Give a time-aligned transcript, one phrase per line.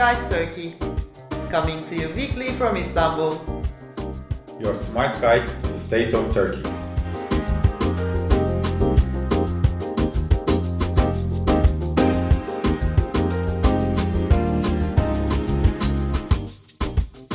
[0.00, 0.74] Zeitgeist Turkey,
[1.50, 3.62] coming to you weekly from Istanbul.
[4.58, 6.62] Your smart guide to the state of Turkey.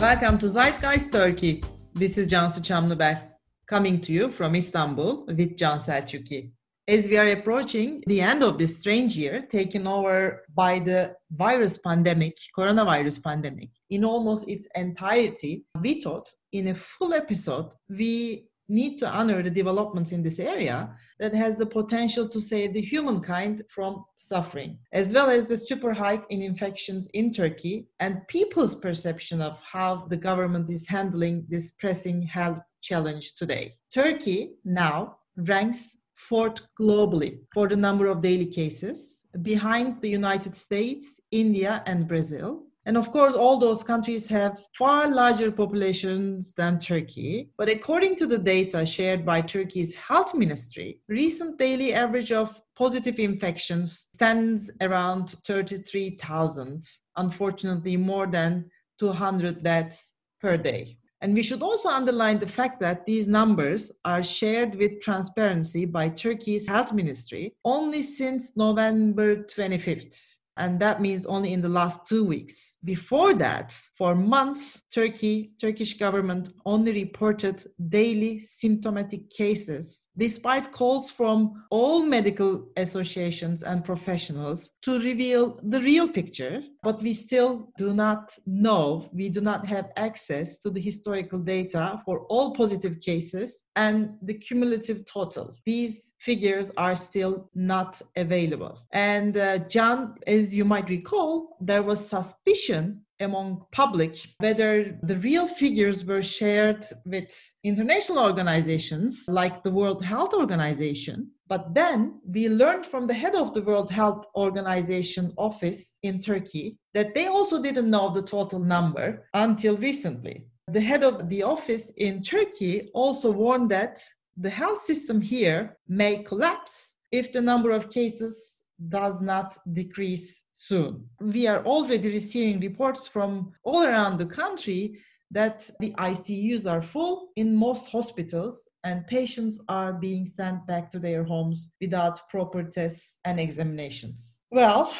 [0.01, 1.63] Welcome to Zeitgeist Turkey.
[1.93, 3.21] This is Cansu Çamlıbel,
[3.67, 6.51] coming to you from Istanbul with Can Selçuki
[6.87, 11.77] as we are approaching the end of this strange year taken over by the virus
[11.79, 18.97] pandemic, coronavirus pandemic, in almost its entirety, we thought in a full episode, we need
[18.97, 23.61] to honor the developments in this area that has the potential to save the humankind
[23.69, 29.41] from suffering, as well as the super hike in infections in Turkey and people's perception
[29.41, 33.73] of how the government is handling this pressing health challenge today.
[33.93, 41.19] Turkey now ranks fourth globally for the number of daily cases, behind the United States,
[41.31, 42.63] India, and Brazil.
[42.87, 47.49] And of course, all those countries have far larger populations than Turkey.
[47.57, 53.19] But according to the data shared by Turkey's health ministry, recent daily average of positive
[53.19, 56.83] infections stands around 33,000.
[57.17, 60.97] Unfortunately, more than 200 deaths per day.
[61.25, 66.07] And we should also underline the fact that these numbers are shared with transparency by
[66.07, 70.21] Turkey's health ministry only since November 25th.
[70.57, 72.75] And that means only in the last two weeks.
[72.83, 81.63] Before that, for months, Turkey, Turkish government only reported daily symptomatic cases, despite calls from
[81.69, 86.61] all medical associations and professionals to reveal the real picture.
[86.83, 92.01] But we still do not know, we do not have access to the historical data
[92.05, 95.55] for all positive cases and the cumulative total.
[95.65, 98.79] These figures are still not available.
[98.91, 105.47] And uh, Can, as you might recall, there was suspicion among public whether the real
[105.47, 107.29] figures were shared with
[107.63, 111.31] international organizations like the World Health Organization.
[111.47, 116.77] But then we learned from the head of the World Health Organization office in Turkey
[116.93, 120.47] that they also didn't know the total number until recently.
[120.67, 124.01] The head of the office in Turkey also warned that
[124.37, 131.07] the health system here may collapse if the number of cases does not decrease soon.
[131.19, 134.99] We are already receiving reports from all around the country
[135.31, 140.99] that the ICUs are full in most hospitals and patients are being sent back to
[140.99, 144.41] their homes without proper tests and examinations.
[144.51, 144.93] Well,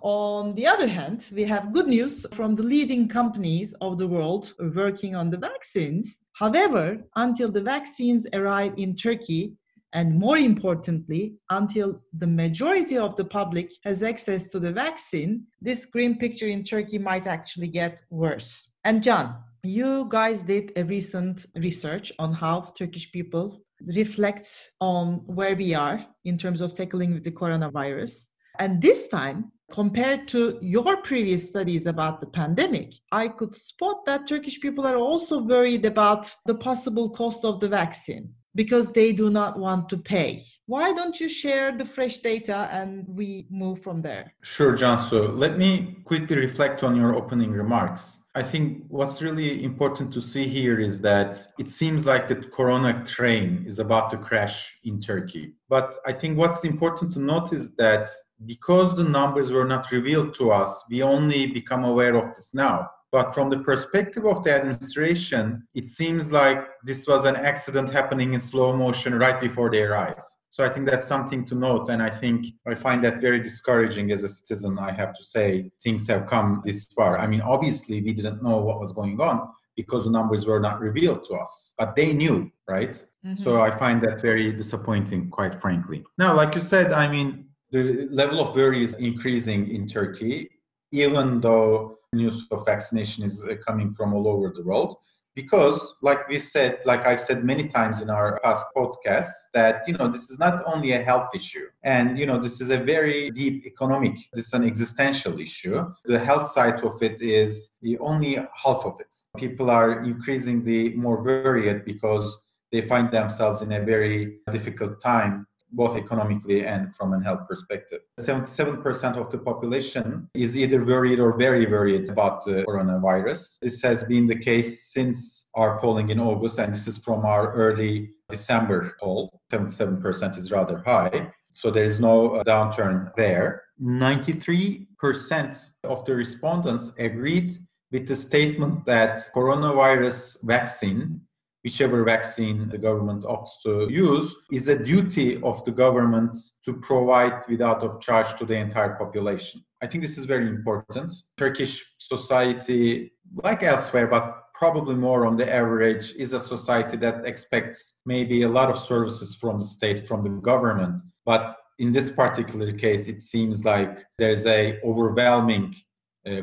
[0.00, 4.54] on the other hand, we have good news from the leading companies of the world
[4.74, 6.20] working on the vaccines.
[6.32, 9.52] However, until the vaccines arrive in Turkey,
[9.92, 15.86] and more importantly, until the majority of the public has access to the vaccine, this
[15.86, 18.68] grim picture in Turkey might actually get worse.
[18.84, 24.46] And Can, you guys did a recent research on how Turkish people reflect
[24.80, 28.26] on where we are in terms of tackling the coronavirus.
[28.58, 34.26] And this time, compared to your previous studies about the pandemic, I could spot that
[34.28, 39.30] Turkish people are also worried about the possible cost of the vaccine because they do
[39.30, 40.42] not want to pay.
[40.66, 44.32] Why don't you share the fresh data and we move from there?
[44.42, 45.36] Sure, Cansu.
[45.36, 48.24] Let me quickly reflect on your opening remarks.
[48.34, 53.02] I think what's really important to see here is that it seems like the corona
[53.04, 55.54] train is about to crash in Turkey.
[55.68, 58.08] But I think what's important to note is that
[58.44, 62.90] because the numbers were not revealed to us, we only become aware of this now.
[63.16, 68.34] But from the perspective of the administration, it seems like this was an accident happening
[68.34, 70.36] in slow motion right before their eyes.
[70.50, 71.88] So I think that's something to note.
[71.88, 75.70] And I think I find that very discouraging as a citizen, I have to say,
[75.82, 77.16] things have come this far.
[77.18, 80.78] I mean, obviously, we didn't know what was going on because the numbers were not
[80.78, 83.02] revealed to us, but they knew, right?
[83.24, 83.36] Mm-hmm.
[83.36, 86.04] So I find that very disappointing, quite frankly.
[86.18, 90.50] Now, like you said, I mean, the level of worry is increasing in Turkey,
[90.92, 94.96] even though news of vaccination is uh, coming from all over the world
[95.34, 99.92] because like we said like i've said many times in our past podcasts that you
[99.94, 103.30] know this is not only a health issue and you know this is a very
[103.30, 105.84] deep economic this is an existential issue.
[106.04, 109.14] The health side of it is the only half of it.
[109.36, 112.38] People are increasingly more worried because
[112.72, 118.00] they find themselves in a very difficult time both economically and from a health perspective.
[118.18, 123.58] 77% of the population is either worried or very worried about the coronavirus.
[123.60, 127.52] This has been the case since our polling in August, and this is from our
[127.54, 129.40] early December poll.
[129.52, 131.30] 77% is rather high.
[131.52, 133.62] So there is no uh, downturn there.
[133.82, 137.54] 93% of the respondents agreed
[137.92, 141.20] with the statement that coronavirus vaccine
[141.66, 147.42] whichever vaccine the government opts to use, is a duty of the government to provide
[147.48, 149.60] without of charge to the entire population.
[149.82, 151.12] I think this is very important.
[151.36, 153.10] Turkish society,
[153.42, 158.48] like elsewhere, but probably more on the average, is a society that expects maybe a
[158.58, 161.00] lot of services from the state, from the government.
[161.24, 165.74] But in this particular case, it seems like there's a overwhelming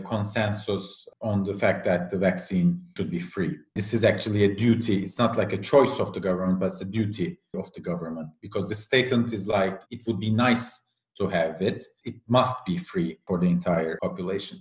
[0.05, 3.57] consensus on the fact that the vaccine should be free.
[3.75, 5.03] This is actually a duty.
[5.03, 8.29] It's not like a choice of the government, but it's a duty of the government
[8.41, 10.81] because the statement is like it would be nice
[11.17, 11.83] to have it.
[12.05, 14.59] It must be free for the entire population.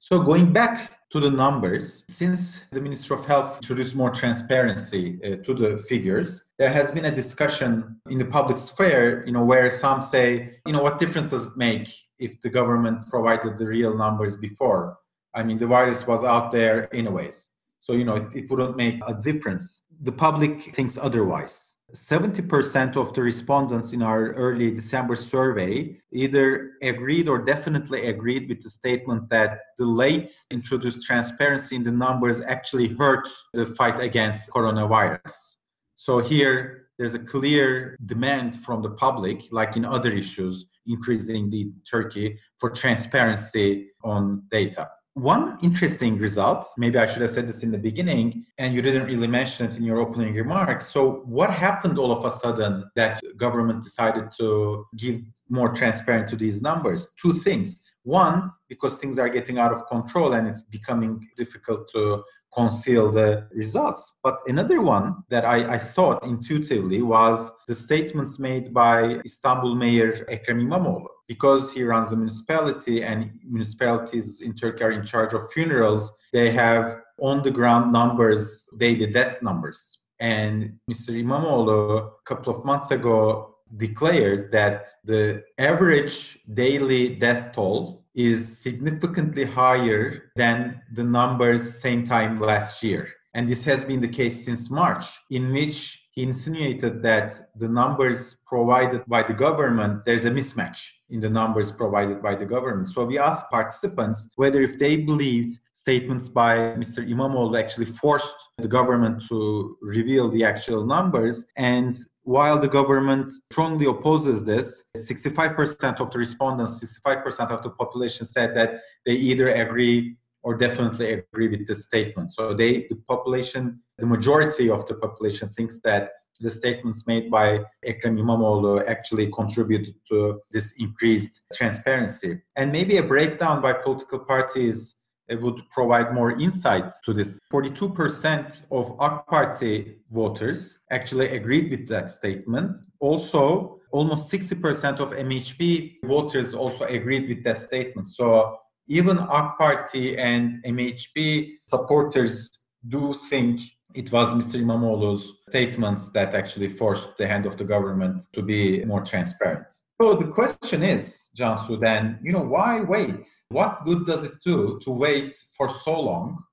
[0.00, 5.42] So going back to the numbers, since the Minister of Health introduced more transparency uh,
[5.44, 9.70] to the figures, there has been a discussion in the public sphere, you know, where
[9.70, 11.88] some say, you know, what difference does it make
[12.18, 14.98] if the government provided the real numbers before?
[15.34, 17.48] I mean, the virus was out there anyways.
[17.78, 19.84] So, you know, it, it wouldn't make a difference.
[20.02, 21.76] The public thinks otherwise.
[21.94, 28.60] 70% of the respondents in our early December survey either agreed or definitely agreed with
[28.62, 34.50] the statement that the late introduced transparency in the numbers actually hurt the fight against
[34.50, 35.54] coronavirus.
[36.00, 42.38] So here, there's a clear demand from the public, like in other issues, increasingly Turkey,
[42.56, 44.88] for transparency on data.
[45.14, 49.06] One interesting result, maybe I should have said this in the beginning, and you didn't
[49.06, 50.86] really mention it in your opening remarks.
[50.86, 56.36] So, what happened all of a sudden that government decided to give more transparent to
[56.36, 57.12] these numbers?
[57.20, 57.82] Two things.
[58.04, 62.22] One, because things are getting out of control and it's becoming difficult to
[62.54, 64.18] conceal the results.
[64.22, 70.12] But another one that I, I, thought intuitively was the statements made by Istanbul Mayor
[70.30, 71.06] Ekrem İmamoğlu.
[71.28, 76.50] Because he runs the municipality and municipalities in Turkey are in charge of funerals, they
[76.50, 79.98] have on the ground numbers, daily death numbers.
[80.20, 81.14] And Mr.
[81.14, 89.44] İmamoğlu, a couple of months ago, declared that the average daily death toll is significantly
[89.44, 93.08] higher than the numbers same time last year.
[93.34, 98.38] And this has been the case since March, in which he insinuated that the numbers
[98.44, 100.80] provided by the government, there's a mismatch
[101.10, 102.88] in the numbers provided by the government.
[102.88, 107.08] So we asked participants whether if they believed statements by Mr.
[107.08, 111.46] İmamoğlu actually forced the government to reveal the actual numbers.
[111.56, 111.94] And
[112.28, 118.54] while the government strongly opposes this, 65% of the respondents, 65% of the population said
[118.54, 122.30] that they either agree or definitely agree with this statement.
[122.30, 127.64] So they, the population, the majority of the population thinks that the statements made by
[127.86, 132.42] Ekrem İmamoğlu actually contributed to this increased transparency.
[132.56, 134.97] And maybe a breakdown by political parties
[135.28, 137.38] it would provide more insight to this.
[137.52, 142.80] 42% of AK Party voters actually agreed with that statement.
[143.00, 148.06] Also, almost 60% of MHP voters also agreed with that statement.
[148.06, 148.58] So
[148.88, 153.60] even AK Party and MHP supporters do think
[153.94, 154.60] it was Mr.
[154.60, 159.66] İmamoğlu's statements that actually forced the hand of the government to be more transparent.
[160.00, 163.26] So the question is, Cansu, then, you know, why wait?
[163.48, 166.44] What good does it do to wait for so long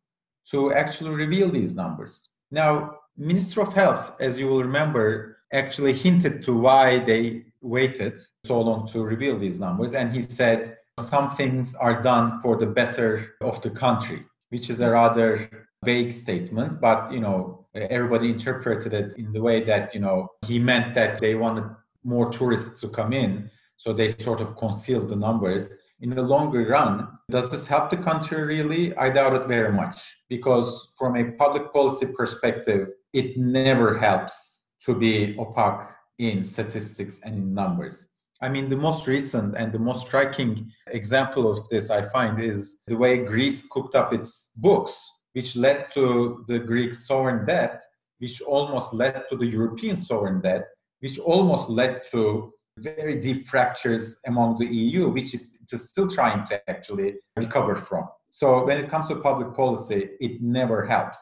[0.51, 2.31] to actually reveal these numbers?
[2.51, 8.61] Now, Minister of Health, as you will remember, actually hinted to why they waited so
[8.61, 9.93] long to reveal these numbers.
[9.93, 14.79] And he said some things are done for the better of the country, which is
[14.81, 19.99] a rather vague statement, but you know, everybody interpreted it in the way that, you
[19.99, 21.69] know, he meant that they wanted
[22.03, 23.49] more tourists to come in.
[23.77, 25.73] So they sort of concealed the numbers.
[26.01, 28.95] In the longer run, does this help the country really?
[28.95, 29.97] I doubt it very much
[30.29, 35.89] because, from a public policy perspective, it never helps to be opaque
[36.19, 38.09] in statistics and in numbers.
[38.41, 42.81] I mean, the most recent and the most striking example of this I find is
[42.87, 44.99] the way Greece cooked up its books,
[45.35, 47.81] which led to the Greek sovereign debt,
[48.19, 50.65] which almost led to the European sovereign debt,
[51.01, 56.69] which almost led to very deep fractures among the EU, which is still trying to
[56.69, 58.07] actually recover from.
[58.31, 61.19] So when it comes to public policy, it never helps.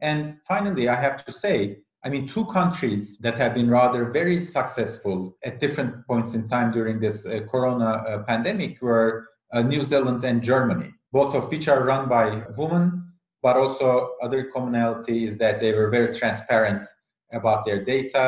[0.00, 4.40] And finally, I have to say, I mean, two countries that have been rather very
[4.40, 9.82] successful at different points in time during this uh, corona uh, pandemic were uh, New
[9.82, 13.05] Zealand and Germany, both of which are run by women,
[13.46, 13.88] but also
[14.26, 16.84] other commonality is that they were very transparent
[17.38, 18.24] about their data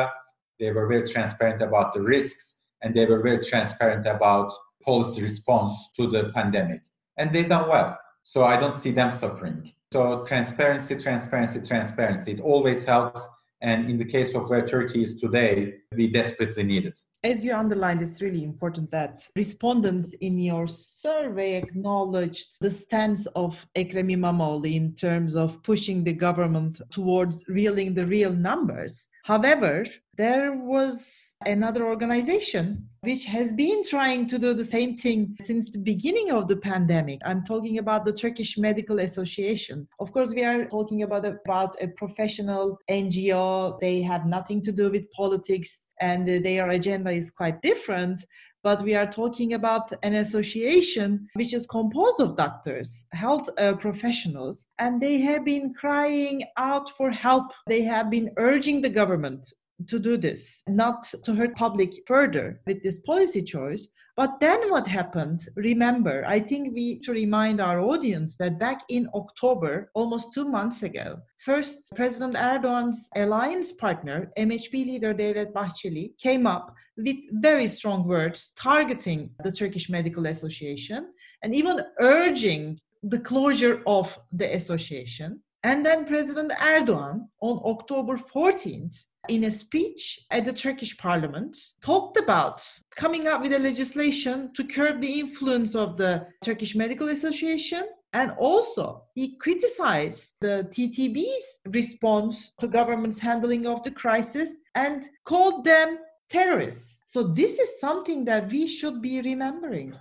[0.59, 4.51] they were very transparent about the risks and they were very transparent about
[4.83, 6.81] policy response to the pandemic.
[7.17, 7.97] And they've done well.
[8.23, 9.71] So I don't see them suffering.
[9.91, 12.33] So transparency, transparency, transparency.
[12.33, 13.27] It always helps.
[13.61, 16.99] And in the case of where Turkey is today, we desperately need it.
[17.23, 23.67] As you underlined, it's really important that respondents in your survey acknowledged the stance of
[23.75, 29.09] Ekrem İmamoğlu in terms of pushing the government towards reeling the real numbers.
[29.29, 29.85] However,
[30.17, 35.77] there was another organization which has been trying to do the same thing since the
[35.77, 37.19] beginning of the pandemic.
[37.23, 39.87] I'm talking about the Turkish Medical Association.
[39.99, 43.79] Of course, we are talking about, about a professional NGO.
[43.79, 48.25] They have nothing to do with politics and their agenda is quite different
[48.63, 54.67] but we are talking about an association which is composed of doctors, health uh, professionals,
[54.79, 57.51] and they have been crying out for help.
[57.67, 59.53] They have been urging the government
[59.87, 63.87] to do this, not to hurt public further with this policy choice.
[64.15, 65.47] But then what happens?
[65.55, 70.83] Remember, I think we should remind our audience that back in October, almost two months
[70.83, 78.05] ago, first President Erdogan's alliance partner, MHP leader Devlet Bahçeli, came up with very strong
[78.05, 85.41] words targeting the Turkish Medical Association and even urging the closure of the association.
[85.63, 92.17] And then President Erdogan on October 14th, in a speech at the Turkish parliament, talked
[92.17, 97.83] about coming up with a legislation to curb the influence of the Turkish Medical Association.
[98.13, 105.65] And also, he criticized the TTB's response to government's handling of the crisis and called
[105.65, 105.99] them
[106.29, 106.99] terrorists.
[107.05, 109.93] So, this is something that we should be remembering.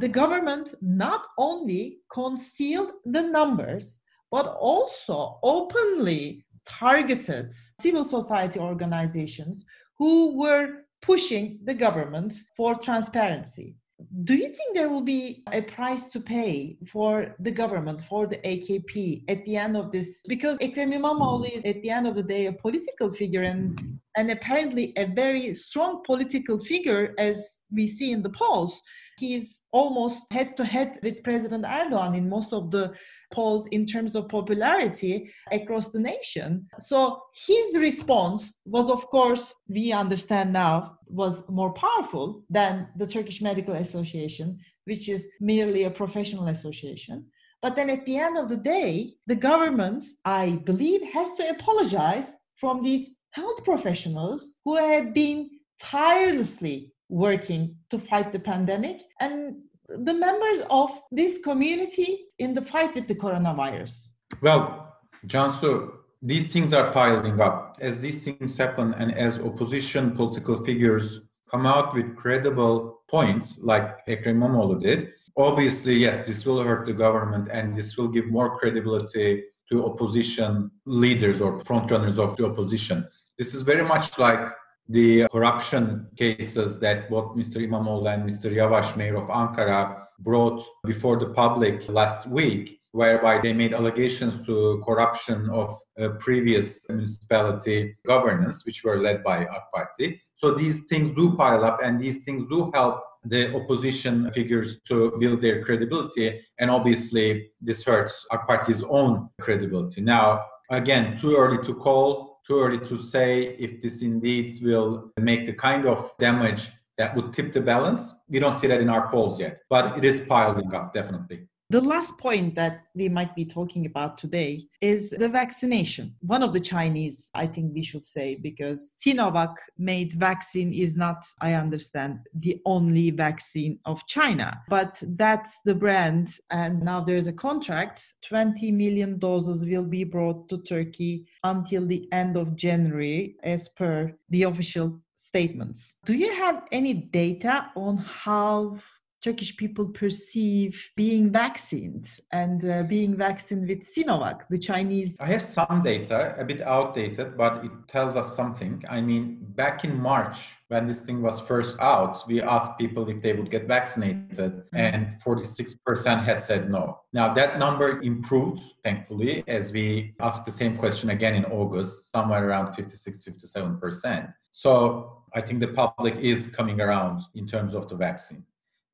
[0.00, 4.00] The government not only concealed the numbers,
[4.34, 7.46] but also openly targeted
[7.80, 9.64] civil society organizations
[9.96, 10.66] who were
[11.00, 13.76] pushing the government for transparency.
[14.24, 18.38] Do you think there will be a price to pay for the government, for the
[18.38, 20.08] AKP at the end of this?
[20.26, 24.30] Because Ekrem İmamoğlu is at the end of the day a political figure and, and
[24.30, 28.80] apparently a very strong political figure as we see in the polls.
[29.18, 32.94] He's almost head to head with President Erdogan in most of the
[33.32, 36.66] polls in terms of popularity across the nation.
[36.80, 43.40] So his response was, of course, we understand now, was more powerful than the Turkish
[43.40, 47.26] Medical Association, which is merely a professional association.
[47.62, 52.26] But then at the end of the day, the government, I believe, has to apologize
[52.56, 55.50] from these health professionals who have been
[55.80, 59.56] tirelessly working to fight the pandemic and
[59.88, 64.06] the members of this community in the fight with the coronavirus?
[64.40, 64.94] Well,
[65.26, 67.76] Cansu, these things are piling up.
[67.80, 74.06] As these things happen and as opposition political figures come out with credible points like
[74.06, 78.58] Ekrem İmamoğlu did, obviously, yes, this will hurt the government and this will give more
[78.58, 83.06] credibility to opposition leaders or frontrunners of the opposition.
[83.36, 84.48] This is very much like
[84.88, 87.60] the corruption cases that both Mr.
[87.60, 88.52] İmamoğlu and Mr.
[88.52, 94.80] Yavaş, mayor of Ankara, brought before the public last week, whereby they made allegations to
[94.86, 100.22] corruption of uh, previous municipality governance, which were led by AK Party.
[100.36, 105.16] So these things do pile up, and these things do help the opposition figures to
[105.18, 106.40] build their credibility.
[106.60, 110.02] And obviously, this hurts AK Party's own credibility.
[110.02, 115.46] Now, again, too early to call too early to say if this indeed will make
[115.46, 118.14] the kind of damage that would tip the balance.
[118.28, 121.46] We don't see that in our polls yet, but it is piling up definitely.
[121.70, 126.14] The last point that we might be talking about today is the vaccination.
[126.20, 131.24] One of the Chinese, I think we should say, because Sinovac made vaccine is not,
[131.40, 136.36] I understand, the only vaccine of China, but that's the brand.
[136.50, 142.06] And now there's a contract 20 million doses will be brought to Turkey until the
[142.12, 145.96] end of January, as per the official statements.
[146.04, 148.78] Do you have any data on how
[149.24, 155.16] Turkish people perceive being vaccinated and uh, being vaccinated with Sinovac, the Chinese?
[155.18, 158.84] I have some data, a bit outdated, but it tells us something.
[158.90, 163.22] I mean, back in March, when this thing was first out, we asked people if
[163.22, 164.76] they would get vaccinated, mm-hmm.
[164.76, 167.00] and 46% had said no.
[167.14, 172.46] Now, that number improved, thankfully, as we asked the same question again in August, somewhere
[172.46, 174.32] around 56, 57%.
[174.50, 178.44] So I think the public is coming around in terms of the vaccine.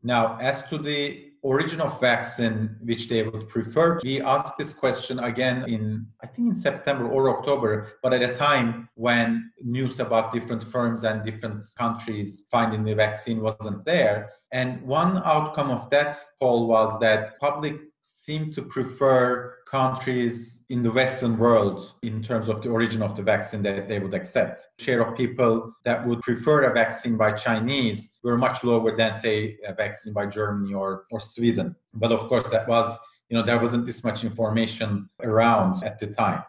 [0.02, 3.98] Now, as to the origin of vaccine which they would prefer.
[4.04, 8.34] We asked this question again in, I think, in September or October, but at a
[8.34, 14.32] time when news about different firms and different countries finding the vaccine wasn't there.
[14.52, 20.90] And one outcome of that poll was that public seem to prefer countries in the
[20.90, 24.68] Western world in terms of the origin of the vaccine that they would accept.
[24.78, 29.58] Share of people that would prefer a vaccine by Chinese were much lower than, say,
[29.64, 31.74] a vaccine by Germany or, or Sweden.
[31.94, 32.96] But of course, that was,
[33.28, 36.42] you know, there wasn't this much information around at the time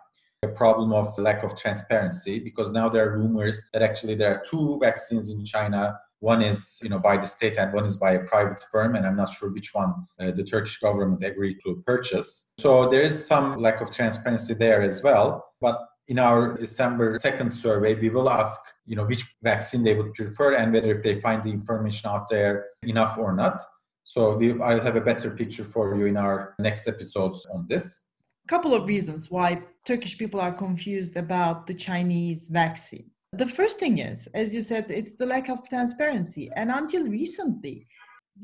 [0.44, 4.44] a problem of lack of transparency because now there are rumors that actually there are
[4.44, 8.14] two vaccines in China one is, you know, by the state and one is by
[8.14, 11.84] a private firm, and I'm not sure which one uh, the Turkish government agreed to
[11.86, 12.52] purchase.
[12.60, 15.44] So there is some lack of transparency there as well.
[15.60, 15.80] But
[16.12, 20.56] in our December 2nd survey, we will ask, you know, which vaccine they would prefer
[20.56, 23.58] and whether if they find the information out there enough or not.
[24.04, 28.02] So we, I'll have a better picture for you in our next episodes on this.
[28.46, 33.10] A couple of reasons why Turkish people are confused about the Chinese vaccine.
[33.32, 36.52] The first thing is, as you said, it's the lack of transparency.
[36.58, 37.88] And until recently,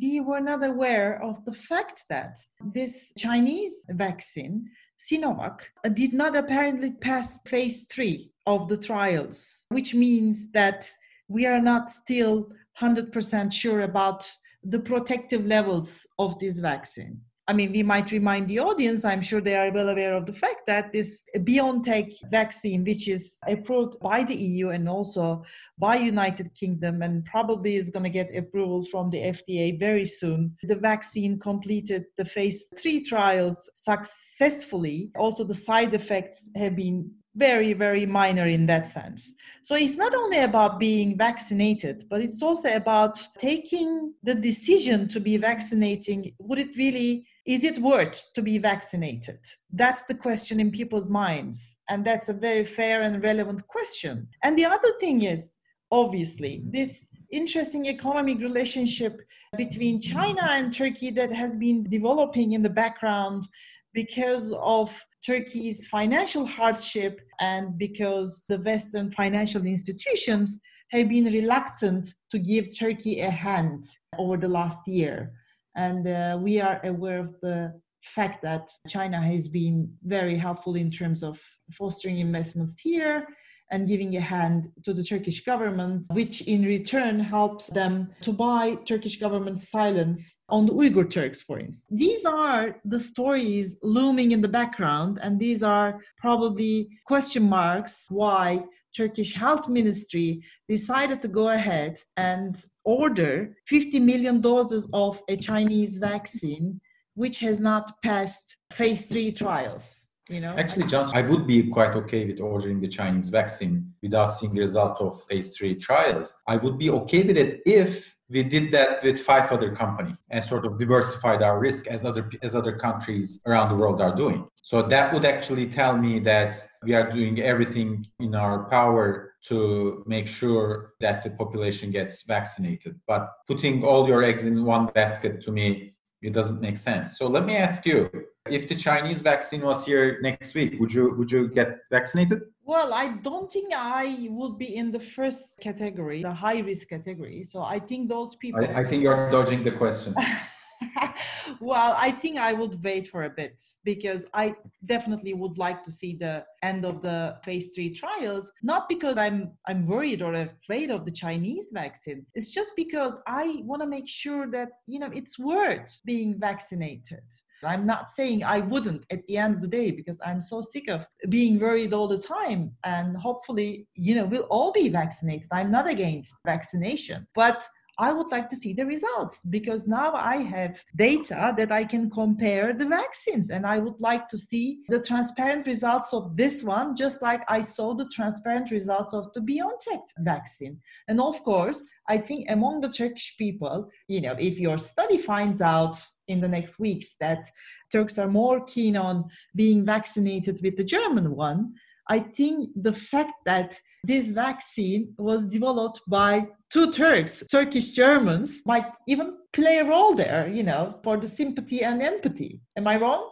[0.02, 5.62] we were not aware of the fact that this Chinese vaccine, Sinovac,
[5.94, 10.90] did not apparently pass phase three of the trials, which means that
[11.28, 14.30] we are not still 100% sure about
[14.64, 17.22] the protective levels of this vaccine.
[17.50, 20.34] I mean, we might remind the audience, I'm sure they are well aware of the
[20.34, 25.44] fact that this BioNTech vaccine, which is approved by the EU and also
[25.78, 30.58] by United Kingdom and probably is going to get approval from the FDA very soon.
[30.64, 35.10] The vaccine completed the phase 3 trials successfully.
[35.18, 39.32] Also the side effects have been very, very minor in that sense.
[39.62, 45.20] So it's not only about being vaccinated, but it's also about taking the decision to
[45.20, 46.34] be vaccinating.
[46.40, 49.40] Would it really, is it worth to be vaccinated?
[49.72, 51.78] That's the question in people's minds.
[51.90, 54.28] And that's a very fair and relevant question.
[54.44, 55.54] And the other thing is,
[55.90, 59.22] obviously, this interesting economic relationship
[59.56, 63.48] between China and Turkey that has been developing in the background
[63.94, 64.94] because of
[65.26, 70.60] Turkey's financial hardship and because the Western financial institutions
[70.92, 73.86] have been reluctant to give Turkey a hand
[74.18, 75.32] over the last year.
[75.78, 80.90] And uh, we are aware of the fact that China has been very helpful in
[80.92, 81.40] terms of
[81.72, 83.28] fostering investments here
[83.70, 88.76] and giving a hand to the Turkish government, which in return helps them to buy
[88.86, 91.86] Turkish government silence on the Uyghur Turks, for instance.
[91.92, 98.64] These are the stories looming in the background, and these are probably question marks why
[98.98, 105.98] Turkish Health Ministry decided to go ahead and order 50 million doses of a Chinese
[105.98, 106.82] vaccine,
[107.14, 110.56] which has not passed phase three trials you know?
[110.58, 114.60] Actually just i would be quite okay with ordering the chinese vaccine without seeing the
[114.60, 116.34] result of phase three trials.
[116.48, 120.44] I would be okay with it if we did that with five other companies and
[120.44, 124.48] sort of diversified our risk as other as other countries around the world are doing.
[124.62, 130.04] So that would actually tell me that we are doing everything in our power to
[130.06, 133.00] make sure that the population gets vaccinated.
[133.08, 137.18] But putting all your eggs in one basket to me it doesn't make sense.
[137.18, 138.10] So let me ask you
[138.50, 142.42] if the Chinese vaccine was here next week, would you would you get vaccinated?
[142.68, 147.46] Well, I don't think I would be in the first category, the high risk category.
[147.46, 148.66] So I think those people.
[148.66, 150.14] I, I think you're dodging the question.
[151.62, 154.54] well, I think I would wait for a bit because I
[154.86, 158.52] definitely would like to see the end of the phase three trials.
[158.62, 162.26] Not because I'm I'm worried or afraid of the Chinese vaccine.
[162.36, 167.24] It's just because I want to make sure that you know it's worth being vaccinated.
[167.64, 170.90] I'm not saying I wouldn't at the end of the day because I'm so sick
[170.90, 172.72] of being worried all the time.
[172.84, 175.48] And hopefully, you know, we'll all be vaccinated.
[175.52, 177.64] I'm not against vaccination, but
[178.00, 182.10] I would like to see the results because now I have data that I can
[182.10, 186.96] compare the vaccines and I would like to see the transparent results of this one,
[186.96, 190.80] just like I saw the transparent results of the BioNTech vaccine.
[191.08, 195.60] And of course, I think among the Turkish people, you know, if your study finds
[195.60, 197.50] out in the next weeks that
[197.92, 201.74] Turks are more keen on being vaccinated with the German one,
[202.10, 208.86] I think the fact that this vaccine was developed by two Turks, Turkish Germans, might
[209.08, 212.62] even play a role there, you know, for the sympathy and empathy.
[212.76, 213.30] Am I wrong?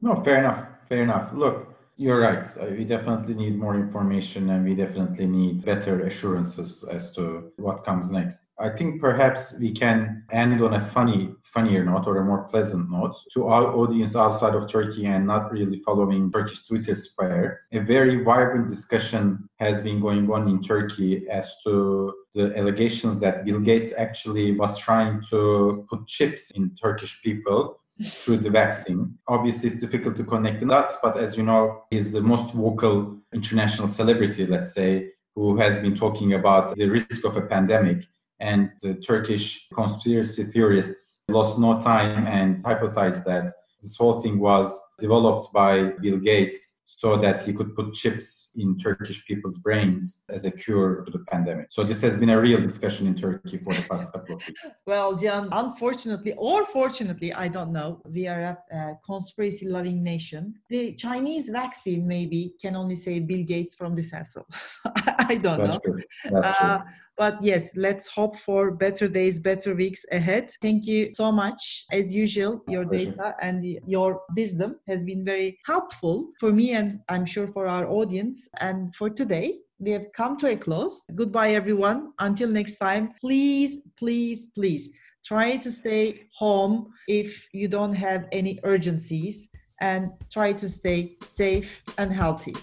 [0.00, 0.66] No, fair enough.
[0.88, 1.32] Fair enough.
[1.32, 2.46] Look, You're right.
[2.60, 7.84] Uh, we definitely need more information and we definitely need better assurances as to what
[7.84, 8.52] comes next.
[8.58, 12.90] I think perhaps we can end on a funny, funnier note or a more pleasant
[12.90, 17.62] note to our audience outside of Turkey and not really following Turkish Twitter sphere.
[17.72, 23.46] A very vibrant discussion has been going on in Turkey as to the allegations that
[23.46, 29.16] Bill Gates actually was trying to put chips in Turkish people through the vaccine.
[29.28, 33.16] Obviously, it's difficult to connect the dots, but as you know, he's the most vocal
[33.32, 38.04] international celebrity, let's say, who has been talking about the risk of a pandemic.
[38.38, 44.78] And the Turkish conspiracy theorists lost no time and hypothesized that this whole thing was
[44.98, 50.44] developed by Bill Gates so that he could put chips in Turkish people's brains as
[50.44, 51.66] a cure to the pandemic.
[51.68, 54.60] So this has been a real discussion in Turkey for the past couple of weeks.
[54.86, 60.54] Well, Can, unfortunately or fortunately, I don't know, we are a, a conspiracy loving nation.
[60.70, 64.46] The Chinese vaccine maybe can only save Bill Gates from this hassle.
[65.28, 65.80] I don't That's know.
[65.84, 66.02] True.
[66.30, 66.86] That's uh, true.
[67.16, 70.52] But yes, let's hope for better days, better weeks ahead.
[70.60, 71.86] Thank you so much.
[71.90, 77.26] As usual, your data and your wisdom has been very helpful for me and I'm
[77.26, 78.48] sure for our audience.
[78.60, 81.04] And for today, we have come to a close.
[81.14, 82.12] Goodbye, everyone.
[82.18, 84.88] Until next time, please, please, please
[85.24, 89.48] try to stay home if you don't have any urgencies
[89.80, 92.54] and try to stay safe and healthy.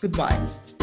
[0.00, 0.81] Goodbye.